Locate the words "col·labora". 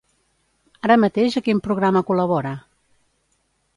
2.11-2.55